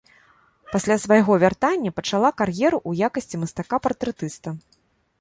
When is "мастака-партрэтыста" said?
3.45-4.61